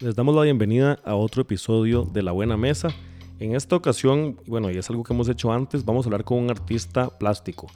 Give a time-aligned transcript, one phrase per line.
[0.00, 2.88] Les damos la bienvenida a otro episodio de La Buena Mesa.
[3.38, 6.38] En esta ocasión, bueno, y es algo que hemos hecho antes, vamos a hablar con
[6.38, 7.66] un artista plástico.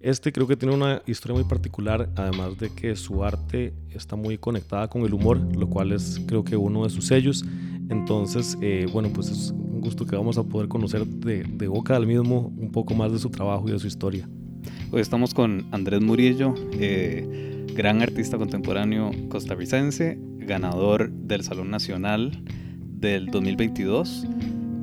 [0.00, 4.38] Este creo que tiene una historia muy particular, además de que su arte está muy
[4.38, 7.44] conectada con el humor, lo cual es creo que uno de sus sellos.
[7.90, 11.92] Entonces, eh, bueno, pues es un gusto que vamos a poder conocer de, de boca
[11.92, 14.26] del mismo un poco más de su trabajo y de su historia.
[14.90, 22.42] Hoy estamos con Andrés Murillo, eh, gran artista contemporáneo costarricense, ganador del Salón Nacional
[22.80, 24.26] del 2022,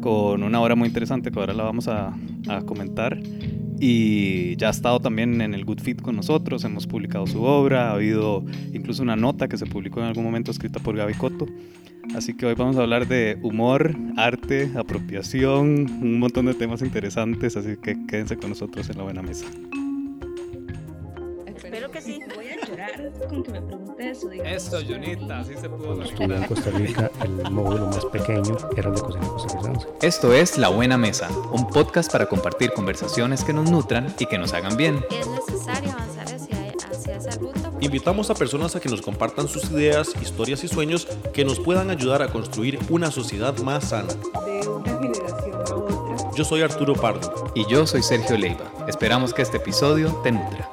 [0.01, 2.15] con una obra muy interesante que ahora la vamos a,
[2.47, 3.19] a comentar
[3.79, 7.89] y ya ha estado también en el Good Fit con nosotros, hemos publicado su obra,
[7.89, 11.47] ha habido incluso una nota que se publicó en algún momento escrita por Gaby Cotto.
[12.15, 17.57] Así que hoy vamos a hablar de humor, arte, apropiación, un montón de temas interesantes,
[17.57, 19.45] así que quédense con nosotros en la buena mesa.
[23.29, 24.31] Con que me pregunte eso.
[24.31, 25.85] Eso, Junita, así se pudo.
[25.85, 29.87] Cuando estuve en Costa Rica, el módulo más pequeño era el de cocina costarricense.
[30.01, 34.37] Esto es La Buena Mesa, un podcast para compartir conversaciones que nos nutran y que
[34.37, 35.03] nos hagan bien.
[35.11, 37.71] Es necesario avanzar hacia, hacia esa ruta.
[37.71, 41.59] porque Invitamos a personas a que nos compartan sus ideas, historias y sueños que nos
[41.59, 44.13] puedan ayudar a construir una sociedad más sana.
[44.45, 46.31] de una generación a otra.
[46.35, 47.51] Yo soy Arturo Pardo.
[47.55, 48.71] Y yo soy Sergio Leiva.
[48.87, 50.69] Esperamos que este episodio te nutra.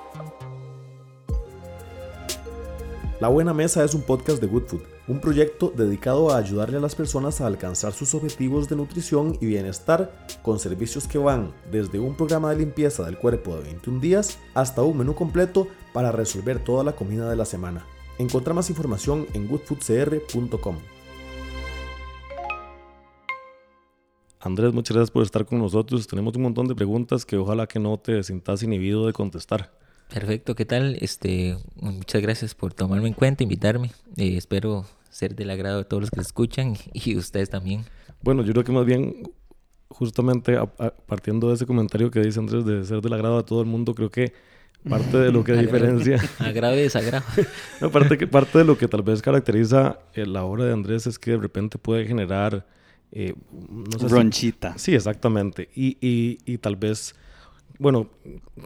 [3.20, 6.80] La Buena Mesa es un podcast de Good Food, un proyecto dedicado a ayudarle a
[6.80, 11.98] las personas a alcanzar sus objetivos de nutrición y bienestar con servicios que van desde
[11.98, 16.64] un programa de limpieza del cuerpo de 21 días hasta un menú completo para resolver
[16.64, 17.84] toda la comida de la semana.
[18.16, 20.76] Encontra más información en goodfoodcr.com.
[24.40, 26.06] Andrés, muchas gracias por estar con nosotros.
[26.06, 29.78] Tenemos un montón de preguntas que ojalá que no te sientas inhibido de contestar.
[30.12, 30.96] Perfecto, ¿qué tal?
[31.00, 33.92] Este, muchas gracias por tomarme en cuenta, invitarme.
[34.16, 37.84] Eh, espero ser del agrado de todos los que escuchan y ustedes también.
[38.22, 39.22] Bueno, yo creo que más bien,
[39.88, 43.44] justamente a- a- partiendo de ese comentario que dice Andrés de ser del agrado a
[43.46, 44.32] todo el mundo, creo que
[44.88, 47.24] parte de lo que diferencia, Agrado y desagrado.
[47.80, 51.06] no, parte, que, parte de lo que tal vez caracteriza eh, la obra de Andrés
[51.06, 52.66] es que de repente puede generar,
[53.12, 53.34] eh,
[53.70, 54.76] no sé si- Ronchita.
[54.76, 55.68] Sí, exactamente.
[55.74, 57.14] Y, y, y tal vez,
[57.80, 58.08] bueno,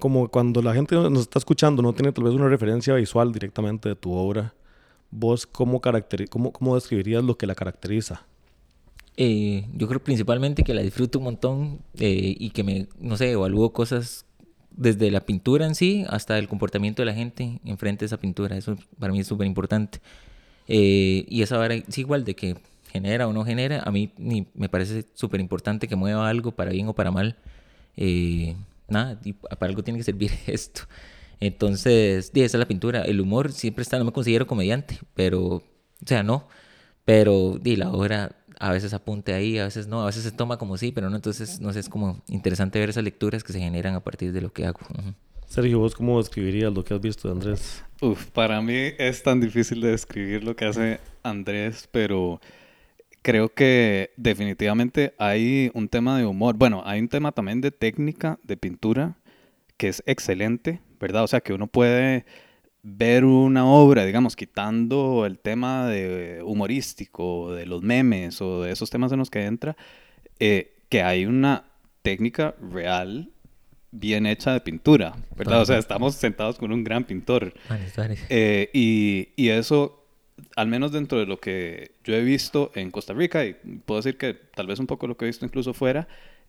[0.00, 3.88] como cuando la gente nos está escuchando no tiene tal vez una referencia visual directamente
[3.88, 4.52] de tu obra,
[5.10, 5.80] vos cómo,
[6.28, 8.26] cómo, cómo describirías lo que la caracteriza?
[9.16, 13.30] Eh, yo creo principalmente que la disfruto un montón eh, y que me, no sé,
[13.30, 14.26] evalúo cosas
[14.76, 18.56] desde la pintura en sí hasta el comportamiento de la gente enfrente de esa pintura.
[18.56, 20.00] Eso para mí es súper importante.
[20.66, 22.56] Eh, y esa vara es igual de que
[22.90, 23.82] genera o no genera.
[23.84, 27.36] A mí ni- me parece súper importante que mueva algo para bien o para mal.
[28.88, 30.82] Nada, y pa- para algo tiene que servir esto.
[31.40, 33.02] Entonces, di, esa es la pintura.
[33.02, 35.62] El humor siempre está, no me considero comediante, pero, o
[36.06, 36.48] sea, no.
[37.04, 40.56] Pero di, la obra a veces apunte ahí, a veces no, a veces se toma
[40.58, 41.16] como sí, pero no.
[41.16, 44.40] Entonces, no sé, es como interesante ver esas lecturas que se generan a partir de
[44.40, 44.80] lo que hago.
[45.46, 47.84] Sergio, ¿vos cómo describirías lo que has visto de Andrés?
[48.00, 52.40] Uf, para mí es tan difícil de describir lo que hace Andrés, pero
[53.24, 56.56] creo que definitivamente hay un tema de humor.
[56.56, 59.16] Bueno, hay un tema también de técnica de pintura
[59.78, 61.24] que es excelente, ¿verdad?
[61.24, 62.26] O sea, que uno puede
[62.82, 68.90] ver una obra, digamos, quitando el tema de humorístico, de los memes o de esos
[68.90, 69.74] temas en los que entra,
[70.38, 71.64] eh, que hay una
[72.02, 73.30] técnica real
[73.90, 75.62] bien hecha de pintura, ¿verdad?
[75.62, 77.54] O sea, estamos sentados con un gran pintor.
[78.28, 80.03] Eh, y, y eso,
[80.56, 84.16] al menos dentro de lo que yo he visto en Costa Rica, y puedo decir
[84.16, 86.06] que tal vez un poco lo que he visto incluso fuera,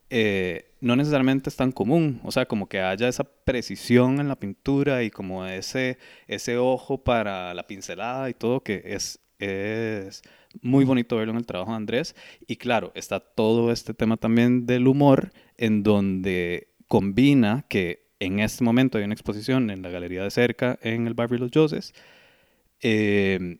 [0.09, 2.19] eh, no necesariamente es tan común.
[2.23, 7.03] O sea, como que haya esa precisión en la pintura y como ese, ese ojo
[7.03, 10.21] para la pincelada y todo, que es, es
[10.61, 12.15] muy bonito verlo en el trabajo de Andrés.
[12.47, 18.63] Y claro, está todo este tema también del humor, en donde combina que en este
[18.63, 21.93] momento hay una exposición en la Galería de Cerca, en el barrio Los Yoses,
[22.81, 23.57] eh,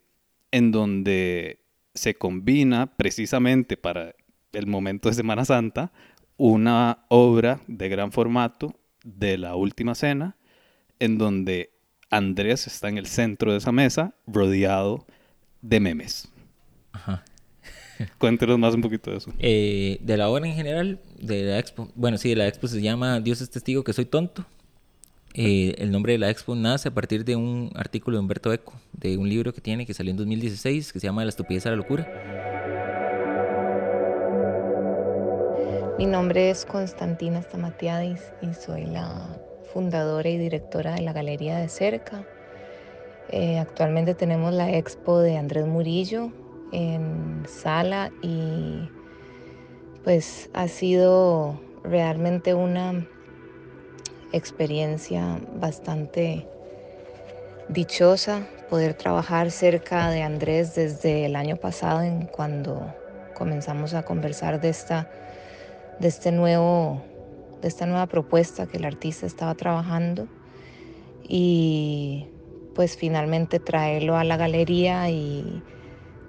[0.51, 1.59] en donde
[1.93, 4.15] se combina precisamente para
[4.53, 5.91] el momento de Semana Santa
[6.37, 10.35] una obra de gran formato de la última cena,
[10.99, 11.71] en donde
[12.09, 15.05] Andrés está en el centro de esa mesa, rodeado
[15.61, 16.27] de memes.
[16.91, 17.23] Ajá.
[18.17, 19.31] Cuéntenos más un poquito de eso.
[19.39, 22.81] Eh, de la obra en general, de la expo, bueno, sí, de la expo se
[22.81, 24.45] llama Dios es testigo que soy tonto.
[25.37, 28.71] Eh, el nombre de la expo nace a partir de un artículo de Humberto Eco,
[28.93, 31.71] de un libro que tiene que salió en 2016, que se llama La estupidez a
[31.71, 32.07] la locura.
[35.97, 39.27] Mi nombre es Constantina Stamatiadis y soy la
[39.73, 42.25] fundadora y directora de la Galería de Cerca.
[43.27, 46.31] Eh, actualmente tenemos la expo de Andrés Murillo
[46.71, 48.87] en sala y
[50.05, 53.05] pues ha sido realmente una
[54.31, 56.47] experiencia bastante
[57.69, 62.93] dichosa poder trabajar cerca de Andrés desde el año pasado en cuando
[63.33, 65.07] comenzamos a conversar de esta
[65.99, 67.01] de este nuevo
[67.61, 70.27] de esta nueva propuesta que el artista estaba trabajando
[71.27, 72.27] y
[72.75, 75.63] pues finalmente traerlo a la galería y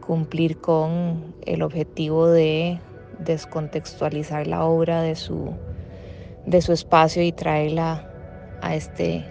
[0.01, 2.81] cumplir con el objetivo de
[3.19, 5.55] descontextualizar la obra de su,
[6.47, 8.07] de su espacio y traerla
[8.63, 9.25] a este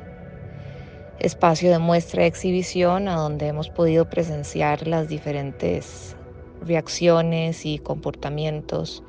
[1.19, 6.15] espacio de muestra y exhibición a donde hemos podido presenciar las diferentes
[6.61, 9.01] reacciones y comportamientos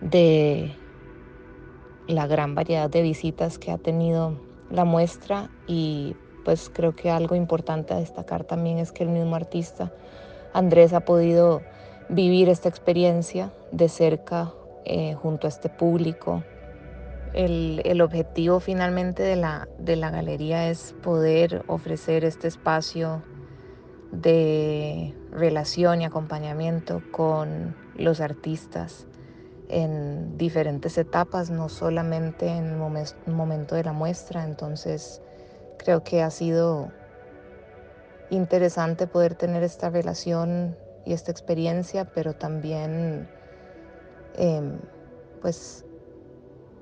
[0.00, 0.74] de
[2.06, 4.40] la gran variedad de visitas que ha tenido
[4.70, 9.36] la muestra y pues creo que algo importante a destacar también es que el mismo
[9.36, 9.92] artista
[10.52, 11.62] Andrés ha podido
[12.08, 14.52] vivir esta experiencia de cerca
[14.84, 16.42] eh, junto a este público.
[17.32, 23.22] El, el objetivo finalmente de la, de la galería es poder ofrecer este espacio
[24.10, 29.06] de relación y acompañamiento con los artistas
[29.68, 34.44] en diferentes etapas, no solamente en el momento de la muestra.
[34.44, 35.22] Entonces,
[35.78, 36.90] creo que ha sido
[38.30, 43.28] interesante poder tener esta relación y esta experiencia, pero también
[44.34, 44.78] em,
[45.40, 45.84] pues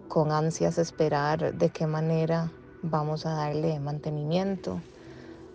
[0.09, 2.51] con ansias esperar de qué manera
[2.83, 4.81] vamos a darle mantenimiento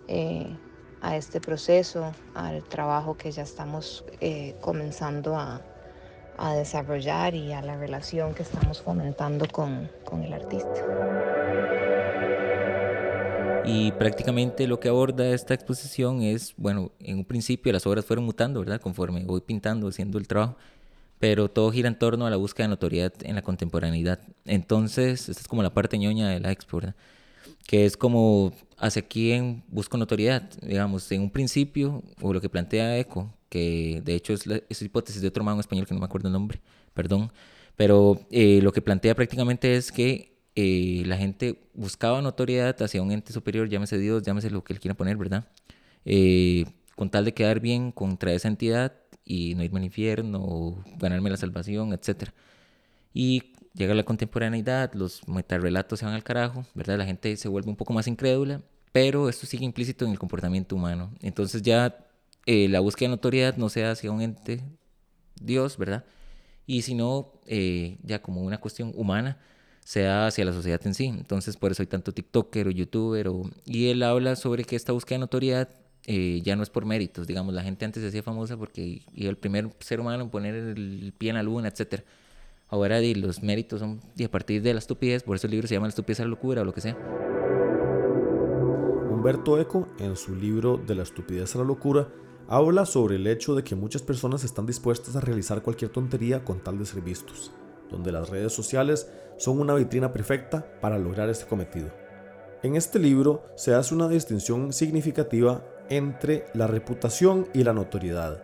[0.08, 0.56] eh,
[1.02, 5.62] a este proceso, al trabajo que ya estamos eh, comenzando a,
[6.38, 10.86] a, desarrollar y a la relación que estamos fomentando con, con el artista.
[13.66, 18.26] Y prácticamente lo que aborda esta exposición es, bueno, en un principio las obras fueron
[18.26, 18.80] mutando, ¿verdad?
[18.80, 20.58] Conforme voy pintando, haciendo el trabajo,
[21.24, 24.20] pero todo gira en torno a la búsqueda de notoriedad en la contemporaneidad.
[24.44, 26.96] Entonces, esta es como la parte ñoña de la expo, ¿verdad?
[27.66, 32.98] Que es como hacia quién busco notoriedad, digamos, en un principio, o lo que plantea
[32.98, 36.28] Eco, que de hecho es la hipótesis de otro mago español que no me acuerdo
[36.28, 36.60] el nombre,
[36.94, 37.32] perdón,
[37.78, 43.14] pero eh, lo que plantea prácticamente es que eh, la gente buscaba notoriedad hacia un
[43.14, 45.48] ente superior, llámese Dios, llámese lo que él quiera poner, ¿verdad?
[46.04, 46.66] Eh,
[46.98, 51.30] con tal de quedar bien contra esa entidad y no irme al infierno o ganarme
[51.30, 52.30] la salvación, etc.
[53.14, 56.98] Y llega la contemporaneidad, los metarrelatos se van al carajo, ¿verdad?
[56.98, 58.62] La gente se vuelve un poco más incrédula,
[58.92, 61.12] pero esto sigue implícito en el comportamiento humano.
[61.22, 61.98] Entonces ya
[62.46, 64.62] eh, la búsqueda de notoriedad no se hacia un ente,
[65.42, 66.06] Dios, ¿verdad?
[66.66, 67.34] Y sino
[68.04, 69.38] ya como una cuestión humana
[69.86, 71.06] sea hacia la sociedad en sí.
[71.06, 73.28] Entonces, por eso hay tanto TikToker o YouTuber.
[73.28, 73.50] O...
[73.66, 75.70] Y él habla sobre que esta búsqueda de notoriedad
[76.06, 77.28] eh, ya no es por méritos.
[77.28, 80.56] Digamos, la gente antes se hacía famosa porque iba el primer ser humano en poner
[80.56, 82.02] el pie en la luna, etc.
[82.70, 85.68] Ahora y los méritos son y a partir de la estupidez, por eso el libro
[85.68, 86.98] se llama La estupidez a la locura o lo que sea.
[89.12, 92.10] Humberto Eco, en su libro De la estupidez a la locura,
[92.48, 96.62] habla sobre el hecho de que muchas personas están dispuestas a realizar cualquier tontería con
[96.62, 97.52] tal de ser vistos,
[97.90, 101.90] donde las redes sociales son una vitrina perfecta para lograr este cometido.
[102.64, 105.64] En este libro se hace una distinción significativa
[105.98, 108.44] entre la reputación y la notoriedad.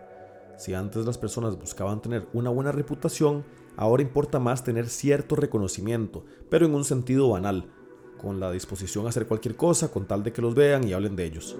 [0.56, 3.44] Si antes las personas buscaban tener una buena reputación,
[3.76, 7.70] ahora importa más tener cierto reconocimiento, pero en un sentido banal,
[8.18, 11.16] con la disposición a hacer cualquier cosa con tal de que los vean y hablen
[11.16, 11.56] de ellos.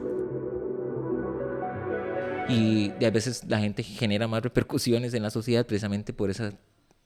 [2.48, 6.52] Y a veces la gente genera más repercusiones en la sociedad precisamente por esa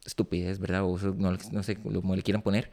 [0.05, 0.85] estupidez, ¿verdad?
[0.85, 2.71] O no, no sé cómo le quieran poner.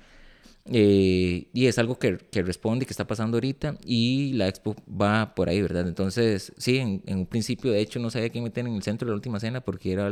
[0.66, 5.34] Eh, y es algo que, que, responde, que está pasando ahorita, y la expo va
[5.36, 5.88] por ahí, ¿verdad?
[5.88, 9.12] Entonces, sí, en, un principio, de hecho, no sabía quién meter en el centro de
[9.12, 10.12] la última cena porque era,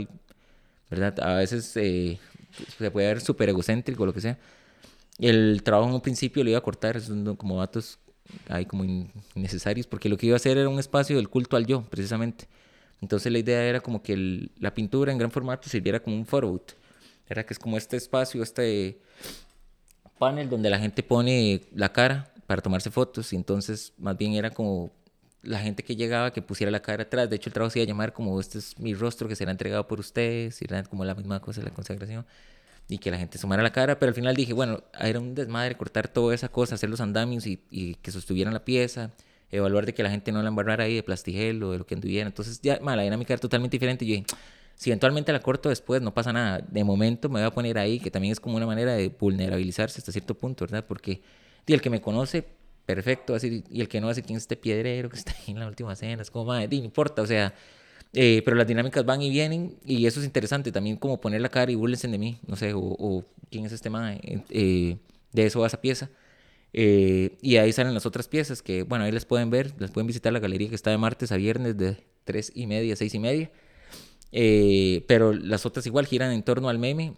[0.89, 1.19] ¿verdad?
[1.21, 2.19] A veces eh,
[2.77, 4.39] se puede ver súper egocéntrico, lo que sea.
[5.19, 7.99] El trabajo en un principio lo iba a cortar, son como datos
[8.47, 8.85] ahí como
[9.35, 12.47] innecesarios, porque lo que iba a hacer era un espacio del culto al yo, precisamente.
[13.01, 16.61] Entonces la idea era como que la pintura en gran formato sirviera como un foro
[17.29, 18.99] era que es como este espacio, este
[20.19, 24.51] panel donde la gente pone la cara para tomarse fotos y entonces más bien era
[24.51, 24.91] como
[25.41, 27.29] la gente que llegaba que pusiera la cara atrás.
[27.29, 29.51] De hecho, el trabajo se iba a llamar como este es mi rostro que será
[29.51, 32.25] entregado por ustedes, y era como la misma cosa la consagración
[32.89, 35.75] y que la gente sumara la cara, pero al final dije, bueno, era un desmadre
[35.75, 39.11] cortar toda esa cosa, hacer los andamios y, y que sostuvieran la pieza,
[39.51, 41.95] evaluar de que la gente no la embarrara ahí de plastigel o de lo que
[41.95, 42.27] anduviera.
[42.27, 44.05] Entonces ya, la dinámica era totalmente diferente.
[44.05, 44.25] Y yo dije,
[44.79, 46.59] si eventualmente la corto después, no pasa nada.
[46.59, 50.00] De momento me voy a poner ahí, que también es como una manera de vulnerabilizarse
[50.00, 50.86] hasta cierto punto, ¿verdad?
[50.88, 51.21] Porque
[51.67, 52.45] y el que me conoce,
[52.86, 55.59] perfecto, así, y el que no hace quién es este piedrero que está ahí en
[55.59, 57.53] la última cena, es como, madre, no importa, o sea,
[58.13, 60.71] Eh, pero las dinámicas van y vienen y eso es interesante.
[60.71, 63.71] También como poner la cara y burlense de mí, no sé, o, o quién es
[63.71, 64.19] este man.
[64.50, 64.98] Eh,
[65.31, 66.09] de eso va esa pieza.
[66.74, 70.07] Eh, y ahí salen las otras piezas que, bueno, ahí les pueden ver, les pueden
[70.07, 73.13] visitar la galería que está de martes a viernes de 3 y media a 6
[73.15, 73.51] y media.
[74.31, 77.13] Eh, pero las otras igual giran en torno al meme.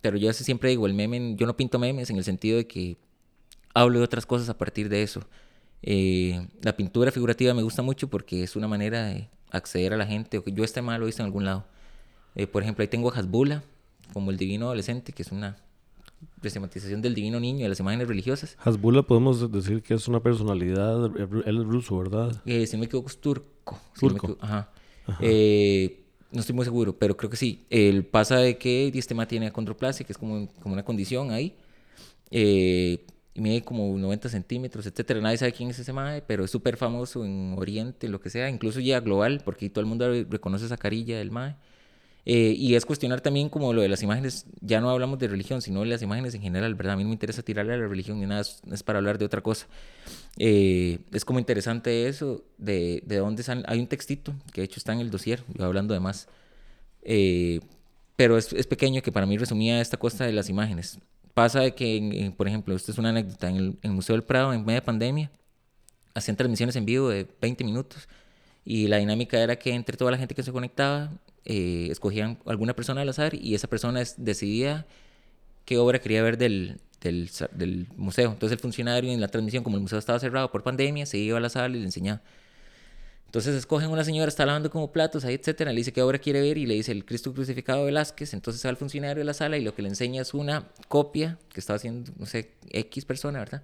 [0.00, 2.96] Pero yo siempre digo, el meme, yo no pinto memes en el sentido de que
[3.74, 5.22] hablo de otras cosas a partir de eso.
[5.82, 10.06] Eh, la pintura figurativa me gusta mucho porque es una manera de acceder a la
[10.06, 11.64] gente o que yo esté mal lo visto en algún lado.
[12.52, 13.62] por ejemplo, ahí tengo a Hasbula,
[14.12, 15.56] como el divino adolescente, que es una
[16.42, 18.56] sistematización del divino niño de las imágenes religiosas.
[18.60, 22.40] Hasbula podemos decir que es una personalidad, él es ruso, ¿verdad?
[22.46, 23.80] Eh, si no me equivoco es turco.
[23.94, 24.28] Si Turco.
[24.28, 24.70] no, me equivoco- ajá.
[25.20, 26.02] Eh,
[26.32, 27.66] no estoy muy seguro, pero creo que sí.
[27.70, 31.54] El pasa de que este ma tiene acondroplasia, que es como, como una condición ahí.
[32.30, 33.04] Eh,
[33.34, 35.20] y mide como 90 centímetros, etcétera.
[35.20, 38.48] Nadie sabe quién es ese mae, pero es súper famoso en Oriente, lo que sea.
[38.48, 41.56] Incluso ya global, porque todo el mundo re- reconoce esa carilla del mae.
[42.28, 45.62] Eh, y es cuestionar también como lo de las imágenes, ya no hablamos de religión,
[45.62, 46.94] sino de las imágenes en general, ¿verdad?
[46.94, 49.16] A mí no me interesa tirarle a la religión ni nada, es, es para hablar
[49.18, 49.66] de otra cosa.
[50.38, 54.80] Eh, es como interesante eso, de, de dónde salen, hay un textito, que de hecho
[54.80, 56.28] está en el dossier, yo hablando de más,
[57.02, 57.60] Eh,
[58.16, 60.98] pero es, es pequeño que para mí resumía esta cosa de las imágenes.
[61.34, 63.92] Pasa de que, en- en- por ejemplo, esto es una anécdota, en el, en el
[63.92, 65.30] Museo del Prado, en media pandemia,
[66.14, 68.08] hacían transmisiones en vivo de 20 minutos
[68.64, 71.12] y la dinámica era que entre toda la gente que se conectaba,
[71.46, 74.84] eh, escogían alguna persona al azar y esa persona decidía
[75.64, 76.80] qué obra quería ver del,
[77.96, 78.32] museo.
[78.32, 81.38] Entonces el funcionario en la transmisión, como el museo estaba cerrado por pandemia, se iba
[81.38, 82.20] a la sala y le enseñaba.
[83.26, 86.40] Entonces escogen una señora, está lavando como platos ahí, etcétera, le dice qué obra quiere
[86.40, 88.34] ver y le dice el Cristo crucificado de Velázquez.
[88.34, 91.38] Entonces va el funcionario de la sala y lo que le enseña es una copia
[91.52, 93.62] que estaba haciendo, no sé, X persona, ¿verdad?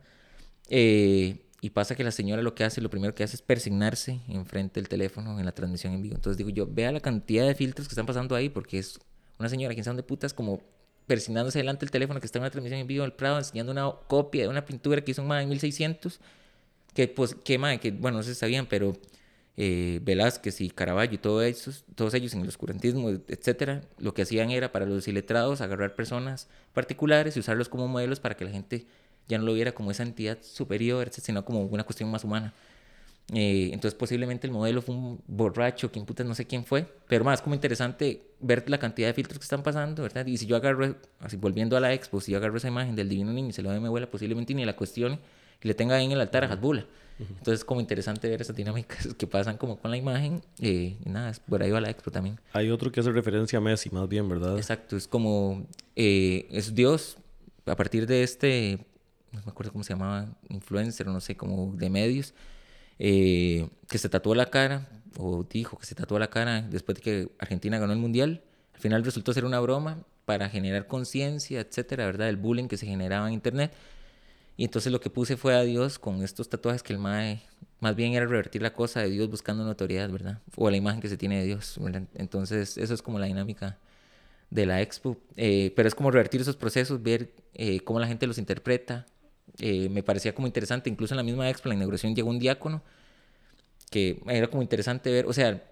[0.69, 4.21] Eh, y pasa que la señora lo que hace, lo primero que hace es persignarse
[4.27, 6.17] enfrente del teléfono en la transmisión en vivo.
[6.17, 8.99] Entonces digo yo, vea la cantidad de filtros que están pasando ahí, porque es
[9.39, 10.61] una señora, quién sabe dónde putas, como
[11.07, 13.93] persignándose delante del teléfono que está en una transmisión en vivo del Prado, enseñando una
[14.09, 16.19] copia de una pintura que hizo un mae en 1600,
[16.95, 18.95] que pues, que mae, que bueno, no se sabían, pero
[19.57, 24.23] eh, Velázquez y Caravaggio y todos ellos, todos ellos en el oscurantismo, etcétera, lo que
[24.23, 28.51] hacían era para los iletrados agarrar personas particulares y usarlos como modelos para que la
[28.51, 28.85] gente
[29.33, 32.53] ya no lo viera como esa entidad superior, sino como una cuestión más humana.
[33.35, 37.25] Eh, entonces posiblemente el modelo fue un borracho, quien putas no sé quién fue, pero
[37.25, 40.27] más como interesante ver la cantidad de filtros que están pasando, ¿verdad?
[40.27, 43.09] Y si yo agarro, así volviendo a la expo, si yo agarro esa imagen del
[43.09, 45.19] divino niño y se lo doy a mi abuela, posiblemente ni la cuestione
[45.63, 46.87] y le tenga ahí en el altar a Hasbula.
[47.19, 50.43] Entonces es como interesante ver esas dinámicas que pasan como con la imagen.
[50.59, 52.41] eh, y nada, por ahí va la expo también.
[52.53, 54.57] Hay otro que hace referencia a Messi, más bien, ¿verdad?
[54.57, 57.17] Exacto, es como, eh, es Dios
[57.67, 58.87] a partir de este,
[59.33, 62.35] no me acuerdo cómo se llamaba, influencer, no sé, como de medios,
[62.99, 67.03] eh, que se tatuó la cara, o dijo que se tatuó la cara después de
[67.03, 68.43] que Argentina ganó el Mundial.
[68.75, 72.29] Al final resultó ser una broma para generar conciencia, etcétera, ¿verdad?
[72.29, 73.73] El bullying que se generaba en Internet.
[74.57, 77.43] Y entonces lo que puse fue a Dios con estos tatuajes que el mae,
[77.81, 80.41] más bien era revertir la cosa de Dios buscando notoriedad, ¿verdad?
[80.57, 82.05] O la imagen que se tiene de Dios, ¿verdad?
[82.15, 83.79] Entonces eso es como la dinámica
[84.51, 85.17] de la expo.
[85.37, 89.07] Eh, pero es como revertir esos procesos, ver eh, cómo la gente los interpreta.
[89.59, 92.83] Eh, me parecía como interesante, incluso en la misma expo, la inauguración llegó un diácono,
[93.91, 95.63] que era como interesante ver, o sea,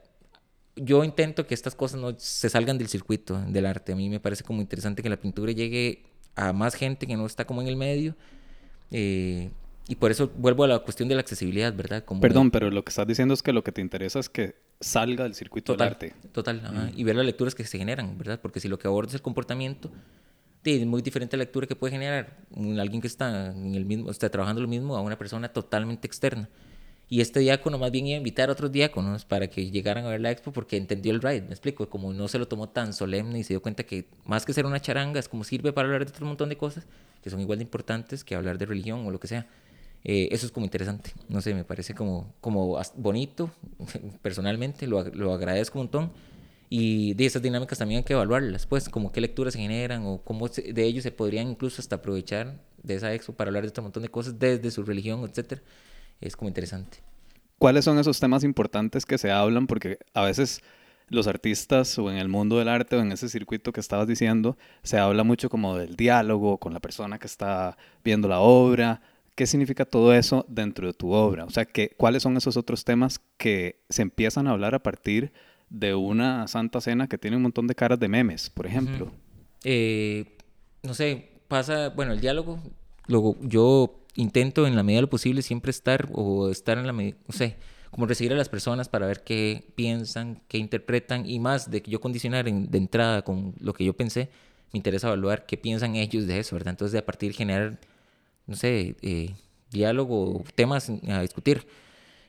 [0.77, 3.93] yo intento que estas cosas no se salgan del circuito del arte.
[3.93, 6.05] A mí me parece como interesante que la pintura llegue
[6.37, 8.15] a más gente que no está como en el medio.
[8.91, 9.50] Eh,
[9.89, 12.05] y por eso vuelvo a la cuestión de la accesibilidad, ¿verdad?
[12.05, 14.55] Como Perdón, pero lo que estás diciendo es que lo que te interesa es que
[14.81, 16.29] salga del circuito Total, del arte.
[16.33, 16.62] total.
[16.65, 18.41] ajá, Y ver las lecturas que se generan, ¿verdad?
[18.41, 19.91] Porque si lo que abordas es el comportamiento,
[20.64, 22.37] es muy diferente la lectura que puede generar
[22.79, 26.49] alguien que está en el mismo, está trabajando lo mismo a una persona totalmente externa.
[27.09, 30.11] Y este diácono más bien iba a invitar a otros diáconos para que llegaran a
[30.11, 32.93] ver la expo porque entendió el ride, me explico, como no se lo tomó tan
[32.93, 35.87] solemne y se dio cuenta que más que ser una charanga es como sirve para
[35.87, 36.87] hablar de otro montón de cosas
[37.21, 39.49] que son igual de importantes que hablar de religión o lo que sea.
[40.05, 43.50] Eh, eso es como interesante, no sé, me parece como, como bonito,
[44.23, 46.12] personalmente, lo, lo agradezco un montón.
[46.73, 50.23] Y de esas dinámicas también hay que evaluarlas, pues, como qué lecturas se generan o
[50.23, 53.71] cómo se- de ellos se podrían incluso hasta aprovechar de esa expo para hablar de
[53.71, 55.62] otro montón de cosas desde su religión, etcétera.
[56.21, 56.99] Es como interesante.
[57.59, 59.67] ¿Cuáles son esos temas importantes que se hablan?
[59.67, 60.62] Porque a veces
[61.09, 64.57] los artistas o en el mundo del arte o en ese circuito que estabas diciendo,
[64.85, 69.03] se habla mucho como del diálogo con la persona que está viendo la obra.
[69.35, 71.45] ¿Qué significa todo eso dentro de tu obra?
[71.45, 75.25] O sea, que, ¿cuáles son esos otros temas que se empiezan a hablar a partir
[75.25, 75.33] de
[75.71, 79.11] una Santa Cena que tiene un montón de caras de memes, por ejemplo?
[79.65, 80.37] Eh,
[80.83, 82.59] no sé, pasa, bueno, el diálogo,
[83.07, 86.93] luego yo intento en la medida de lo posible siempre estar o estar en la
[86.93, 87.57] medida, no sé,
[87.91, 91.91] como recibir a las personas para ver qué piensan, qué interpretan y más de que
[91.91, 94.29] yo condicionar en- de entrada con lo que yo pensé,
[94.73, 96.71] me interesa evaluar qué piensan ellos de eso, ¿verdad?
[96.71, 97.79] Entonces, de a partir de generar,
[98.47, 99.31] no sé, eh,
[99.71, 101.67] diálogo, temas a discutir.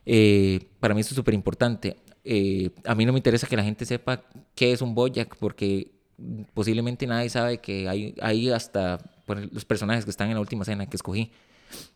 [0.06, 1.98] Eh, para mí eso es súper importante.
[2.24, 4.24] Eh, a mí no me interesa que la gente sepa
[4.56, 5.92] qué es un Boyac, porque
[6.54, 9.00] posiblemente nadie sabe que hay, hay hasta
[9.52, 11.32] los personajes que están en la última cena que escogí.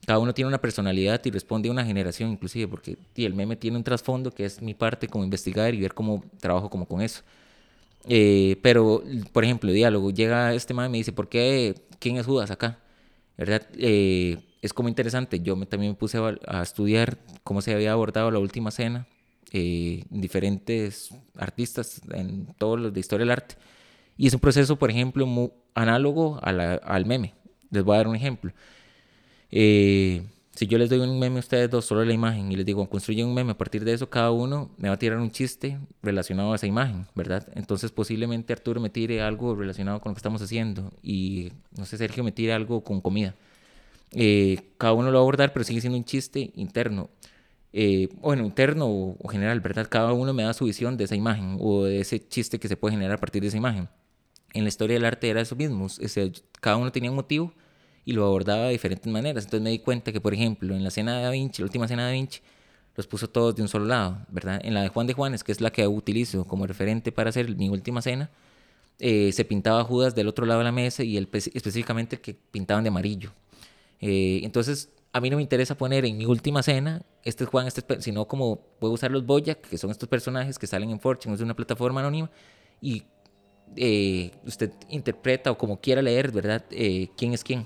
[0.06, 3.56] Cada uno tiene una personalidad y responde a una generación, inclusive, porque y el meme
[3.56, 7.02] tiene un trasfondo que es mi parte como investigar y ver cómo trabajo como con
[7.02, 7.24] eso.
[8.08, 9.04] Eh, pero,
[9.34, 11.76] por ejemplo, diálogo, llega este man y me dice, ¿por qué?
[12.00, 12.80] ¿Quién es Judas acá?
[13.38, 13.64] ¿Verdad?
[13.78, 15.40] Eh, es como interesante.
[15.42, 19.08] Yo me, también me puse a, a estudiar cómo se había abordado la última cena,
[19.52, 23.56] eh, diferentes artistas en todos los de historia del arte.
[24.18, 27.34] Y es un proceso, por ejemplo, muy análogo a la- al meme.
[27.70, 28.52] Les voy a dar un ejemplo.
[29.52, 30.24] Eh,
[30.56, 32.88] si yo les doy un meme a ustedes dos, solo la imagen, y les digo,
[32.90, 35.78] construyen un meme, a partir de eso cada uno me va a tirar un chiste
[36.02, 37.46] relacionado a esa imagen, ¿verdad?
[37.56, 41.98] Entonces posiblemente Arturo me tire algo relacionado con lo que estamos haciendo y, no sé,
[41.98, 43.36] Sergio me tire algo con comida.
[44.12, 47.10] Eh, cada uno lo va a abordar, pero sigue siendo un chiste interno.
[47.78, 49.88] Eh, bueno, interno o, o general, ¿verdad?
[49.90, 52.78] Cada uno me da su visión de esa imagen o de ese chiste que se
[52.78, 53.90] puede generar a partir de esa imagen.
[54.54, 55.86] En la historia del arte era eso mismo.
[55.86, 57.54] o sea, cada uno tenía un motivo
[58.06, 59.44] y lo abordaba de diferentes maneras.
[59.44, 61.86] Entonces me di cuenta que, por ejemplo, en la cena de Da Vinci, la última
[61.90, 62.40] cena de Da Vinci,
[62.96, 64.62] los puso todos de un solo lado, ¿verdad?
[64.64, 67.54] En la de Juan de Juanes, que es la que utilizo como referente para hacer
[67.58, 68.32] mi última cena,
[69.00, 72.36] eh, se pintaba Judas del otro lado de la mesa y el, específicamente el que
[72.36, 73.34] pintaban de amarillo.
[74.00, 77.68] Eh, entonces, a mí no me interesa poner en mi última cena, este es Juan,
[77.68, 81.34] este sino como puedo usar los Boyac, que son estos personajes que salen en Fortune,
[81.34, 82.30] es una plataforma anónima,
[82.82, 83.04] y
[83.78, 86.66] eh, usted interpreta o como quiera leer, ¿verdad?
[86.70, 87.66] Eh, ¿Quién es quién?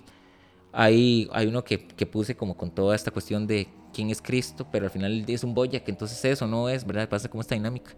[0.71, 4.67] Hay, hay uno que, que puse como con toda esta cuestión de quién es Cristo,
[4.71, 7.09] pero al final es un Boyac, entonces eso no es, ¿verdad?
[7.09, 7.95] Pasa como esta dinámica.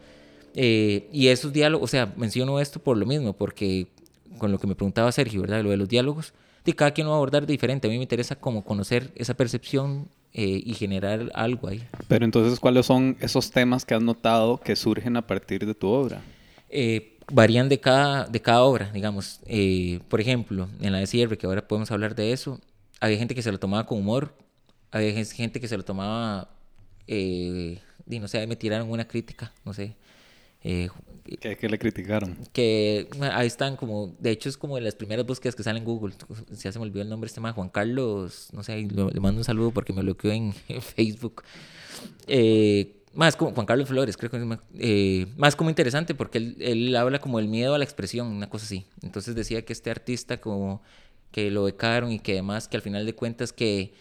[0.53, 3.87] Eh, y esos diálogos, o sea, menciono esto por lo mismo, porque
[4.37, 5.61] con lo que me preguntaba Sergio, ¿verdad?
[5.61, 6.33] Lo de los diálogos,
[6.65, 7.87] de cada quien lo va a abordar diferente.
[7.87, 11.83] A mí me interesa como conocer esa percepción eh, y generar algo ahí.
[12.07, 15.87] Pero entonces, ¿cuáles son esos temas que has notado que surgen a partir de tu
[15.87, 16.21] obra?
[16.69, 19.39] Eh, varían de cada, de cada obra, digamos.
[19.45, 22.59] Eh, por ejemplo, en la de cierre, que ahora podemos hablar de eso,
[22.99, 24.33] había gente que se lo tomaba con humor,
[24.91, 26.49] había gen- gente que se lo tomaba,
[27.07, 29.95] eh, y no sé, me tiraron una crítica, no sé.
[31.39, 32.37] ¿Qué, qué le criticaron?
[32.53, 35.85] que ahí están como, de hecho es como de las primeras búsquedas que salen en
[35.85, 36.13] Google.
[36.51, 39.43] Ya se me olvidó el nombre este man, Juan Carlos, no sé, le mando un
[39.43, 41.43] saludo porque me bloqueó en, en Facebook.
[42.27, 46.37] Eh, más como Juan Carlos Flores, creo que es más, eh, más como interesante porque
[46.37, 48.85] él, él habla como el miedo a la expresión, una cosa así.
[49.01, 50.81] Entonces decía que este artista como
[51.31, 53.93] que lo becaron y que además que al final de cuentas que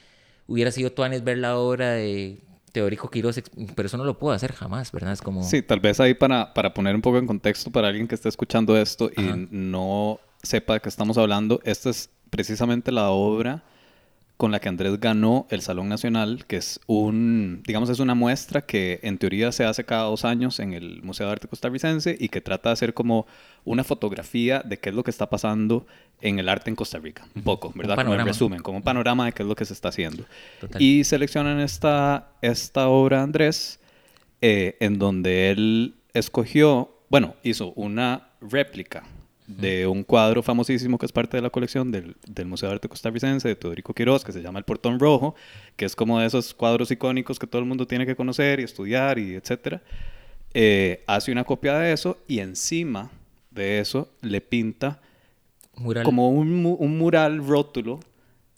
[0.47, 2.41] hubiera sido Tuanes ver la obra de
[2.73, 3.43] Teórico Quiroz,
[3.75, 5.13] pero eso no lo puedo hacer jamás, ¿verdad?
[5.13, 5.43] Es como...
[5.43, 8.29] Sí, tal vez ahí para, para poner un poco en contexto para alguien que esté
[8.29, 13.63] escuchando esto y no sepa de qué estamos hablando, esta es precisamente la obra
[14.41, 18.63] con la que Andrés ganó el Salón Nacional, que es un, digamos, es una muestra
[18.63, 22.31] que en teoría se hace cada dos años en el Museo de Arte Costarricense y
[22.31, 23.27] que trata de hacer como
[23.67, 25.87] una fotografía de qué es lo que está pasando
[26.23, 27.97] en el arte en Costa Rica, un poco, ¿verdad?
[27.97, 30.25] Como en resumen, como un panorama de qué es lo que se está haciendo.
[30.59, 30.81] Total.
[30.81, 33.79] Y seleccionan esta, esta obra, Andrés,
[34.41, 39.03] eh, en donde él escogió, bueno, hizo una réplica
[39.59, 42.89] de un cuadro famosísimo que es parte de la colección del, del Museo de Arte
[42.89, 45.35] Costarricense de Teodorico Quiroz, que se llama El Portón Rojo,
[45.77, 48.63] que es como de esos cuadros icónicos que todo el mundo tiene que conocer y
[48.65, 49.83] estudiar y etcétera.
[50.55, 53.11] Eh, hace una copia de eso y encima
[53.51, 55.01] de eso le pinta
[55.77, 56.05] Mural.
[56.05, 58.01] como un, mu- un mural rótulo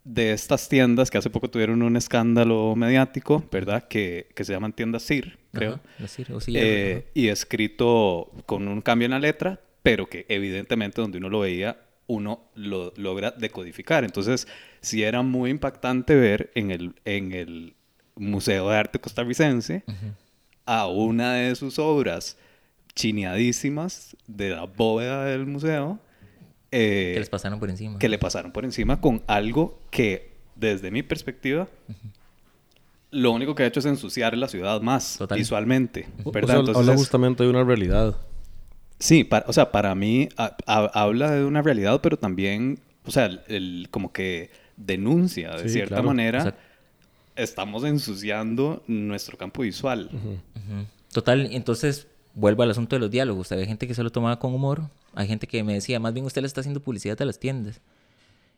[0.04, 3.86] de estas tiendas que hace poco tuvieron un escándalo mediático, ¿verdad?
[3.88, 5.74] Que, que se llaman tiendas CIR, creo.
[5.74, 10.26] Ajá, decir, o sí, Eh, y escrito con un cambio en la letra, pero que
[10.28, 14.04] evidentemente donde uno lo veía, uno lo logra decodificar.
[14.04, 14.46] Entonces,
[14.80, 17.74] sí era muy impactante ver en el, en el
[18.16, 19.84] Museo de Arte Costarricense
[20.66, 22.36] a una de sus obras
[22.94, 25.98] chineadísimas de la bóveda del museo.
[26.70, 27.98] eh, que les pasaron por encima.
[27.98, 31.68] que le pasaron por encima con algo que, desde mi perspectiva,
[33.10, 35.38] lo único que ha hecho es ensuciar la ciudad más Total.
[35.38, 36.06] visualmente.
[36.24, 36.48] O ¿verdad?
[36.48, 38.16] sea, Entonces habla justamente de una realidad.
[39.02, 43.10] Sí, para- o sea, para mí a- a- habla de una realidad, pero también, o
[43.10, 46.08] sea, el, el- como que denuncia de Sí, cierta claro.
[46.08, 46.38] manera.
[46.38, 46.60] Exacto.
[47.34, 50.08] Estamos ensuciando nuestro campo visual.
[50.12, 50.86] Ujú.
[51.12, 53.50] Total, entonces vuelvo al asunto de los diálogos.
[53.52, 54.82] Había gente que se lo tomaba con humor,
[55.14, 57.80] hay gente que me decía, más bien usted le está haciendo publicidad a las tiendas.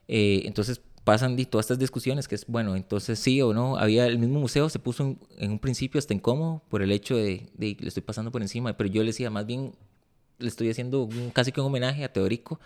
[0.08, 4.18] Eh, entonces, pasan todas estas discusiones, que es, bueno, entonces sí o no, había el
[4.18, 7.76] mismo museo, se puso en, en un principio hasta incómodo por el hecho de, de,
[7.80, 9.72] le estoy pasando por encima, pero yo le decía, más bien,
[10.38, 12.60] le estoy haciendo casi que un homenaje a Teórico,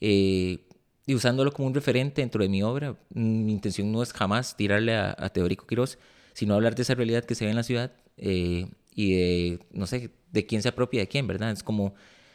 [0.00, 0.60] eh,
[1.06, 2.96] y usándolo como un referente dentro de mi obra.
[3.10, 5.98] Mi intención no es jamás tirarle a, Teórico Quirós,
[6.32, 9.86] sino hablar de esa realidad que se ve en la ciudad eh, y de, no
[9.86, 11.52] sé, de quién se apropia de quién, ¿verdad?
[11.52, 11.94] Es como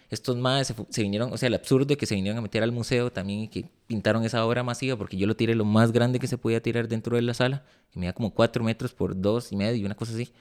[0.09, 2.71] estos más se, vinieron, o sea, el absurdo de que se vinieron a meter al
[2.71, 6.19] museo también y que pintaron esa obra masiva, porque yo lo tiré lo más grande
[6.19, 9.51] que se podía tirar dentro de la sala, que medía como cuatro metros por dos
[9.51, 10.31] y medio, una cosa así.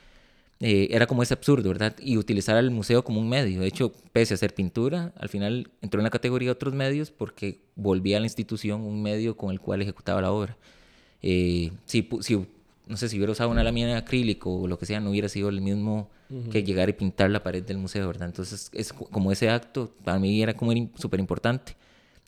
[0.62, 1.96] Eh, era como ese absurdo, ¿verdad?
[1.99, 3.61] Y utilizar al museo como un medio.
[3.61, 7.11] De hecho, pese a hacer pintura, al final entró en la categoría de otros medios
[7.11, 10.59] porque volvía a la institución un medio con el cual ejecutaba la obra.
[11.23, 12.46] Eh, si, si,
[12.87, 15.31] no sé, si hubiera usado una lámina de acrílico o lo que sea, no hubiera
[15.31, 16.51] sido el mismo uh -huh.
[16.51, 18.29] que llegar y pintar la pared del museo, ¿verdad?
[18.29, 21.75] Entonces, es como ese acto, para mí era como súper importante.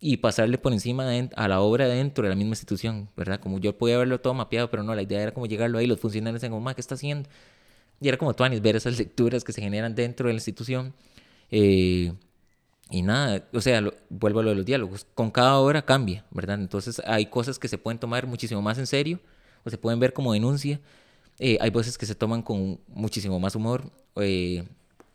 [0.01, 3.41] Y pasarle por encima de, a la obra dentro de la misma institución, ¿verdad?
[3.41, 6.01] Como yo podía haberlo todo mapeado, pero no, la idea era como llegarlo ahí, los
[6.01, 7.29] funcionarios decían, como, ¿qué está haciendo?
[8.03, 10.93] Y era como Tuanis, ver esas lecturas que se generan dentro de la institución.
[11.53, 12.13] Eh,
[12.91, 15.07] y nada, o sea, vuelvo a lo de los diálogos.
[15.15, 16.61] Con cada obra cambia, ¿verdad?
[16.61, 19.21] Entonces hay cosas que se pueden tomar muchísimo más en serio
[19.65, 20.81] o se pueden ver como denuncia.
[21.39, 23.89] Eh, hay voces que se toman con muchísimo más humor.
[24.17, 24.65] Eh,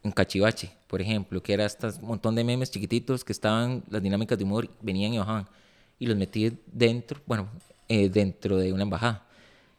[0.03, 4.37] en Cachivache, por ejemplo, que era este montón de memes chiquititos que estaban, las dinámicas
[4.37, 5.47] de humor venían y bajaban.
[5.99, 7.49] Y los metí dentro, bueno,
[7.89, 9.26] eh, dentro de una embajada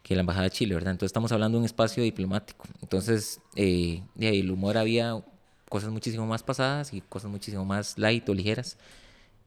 [0.09, 0.93] que la Embajada de Chile, ¿verdad?
[0.93, 2.65] Entonces estamos hablando de un espacio diplomático.
[2.81, 5.23] Entonces, eh, de ahí el humor había
[5.69, 8.79] cosas muchísimo más pasadas y cosas muchísimo más light o ligeras,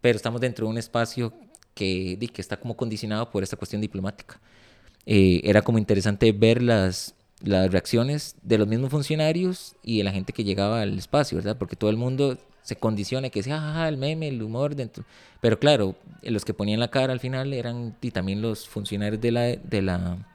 [0.02, 1.34] pero estamos dentro de un espacio
[1.74, 4.40] que, que está como condicionado por esta cuestión diplomática.
[5.08, 10.12] Eh, era como interesante ver las, las reacciones de los mismos funcionarios y de la
[10.12, 11.58] gente que llegaba al espacio, ¿verdad?
[11.58, 15.06] Porque todo el mundo se condiciona que decía, ah, el meme, el humor dentro.
[15.40, 19.32] Pero claro, los que ponían la cara al final eran y también los funcionarios de
[19.32, 20.28] la, de la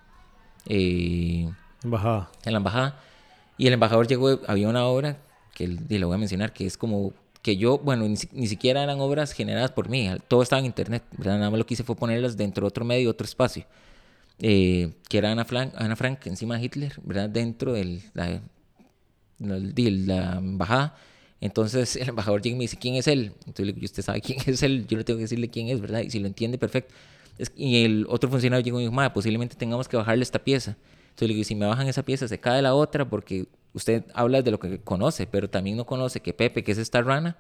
[0.67, 1.49] eh,
[1.83, 2.31] embajada.
[2.45, 3.01] En la embajada.
[3.59, 5.19] Y el embajador llegó, había una obra,
[5.55, 7.13] que y lo voy a mencionar, que es como
[7.47, 11.05] que yo, bueno, ni, ni, siquiera eran obras generadas por mí, todo estaba en internet,
[11.17, 11.39] ¿verdad?
[11.39, 13.65] Nada más lo que hice fue ponerlas dentro de otro medio, otro espacio,
[14.41, 17.31] eh, que era Ana Frank, Ana Frank encima de Hitler, ¿verdad?
[17.31, 18.03] Dentro de
[19.39, 20.97] la, embajada.
[21.41, 23.33] Entonces el embajador llega y me dice, ¿quién es él?
[23.47, 25.81] Entonces le digo, usted sabe quién es él, yo le tengo que decirle quién es,
[25.81, 26.01] ¿verdad?
[26.01, 26.93] Y si lo entiende, perfecto.
[27.55, 30.77] Y el otro funcionario llegó y dijo, madre, posiblemente tengamos que bajarle esta pieza.
[31.11, 34.43] Entonces le digo, si me bajan esa pieza, se cae la otra porque usted habla
[34.43, 37.37] de lo que conoce, pero también no conoce que Pepe, que es esta rana,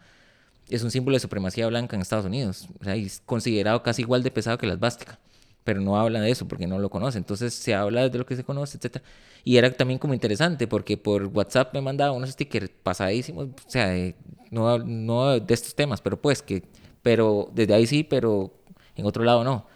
[0.69, 2.69] es un símbolo de supremacía blanca en Estados Unidos.
[2.81, 5.19] O sea, es considerado casi igual de pesado que la esvástica.
[5.65, 7.19] Pero no habla de eso porque no lo conoce.
[7.19, 9.03] Entonces se habla de lo que se conoce, etc.
[9.45, 13.89] Y era también como interesante porque por WhatsApp me mandaba unos stickers pasadísimos, o sea,
[13.89, 14.15] de,
[14.51, 16.63] no, no de estos temas, pero pues que,
[17.03, 18.53] pero desde ahí sí, pero
[18.95, 19.67] en otro lado no.